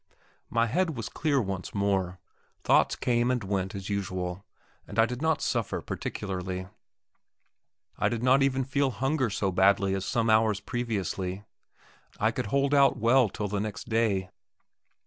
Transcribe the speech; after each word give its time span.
My 0.49 0.65
head 0.65 0.97
was 0.97 1.09
clear 1.09 1.39
once 1.39 1.75
more. 1.75 2.19
Thoughts 2.63 2.95
came 2.95 3.29
and 3.29 3.43
went 3.43 3.75
as 3.75 3.87
usual, 3.87 4.43
and 4.87 4.97
I 4.97 5.05
did 5.05 5.21
not 5.21 5.43
suffer 5.43 5.79
particularly; 5.79 6.65
I 7.99 8.09
did 8.09 8.23
not 8.23 8.41
even 8.41 8.63
feel 8.63 8.89
hunger 8.89 9.29
so 9.29 9.51
badly 9.51 9.93
as 9.93 10.03
some 10.03 10.27
hours 10.27 10.59
previously. 10.59 11.43
I 12.19 12.31
could 12.31 12.47
hold 12.47 12.73
out 12.73 12.97
well 12.97 13.29
till 13.29 13.47
the 13.47 13.59
next 13.59 13.89
day. 13.89 14.31